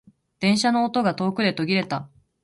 [0.39, 2.09] 電車の音が遠くで途切れた。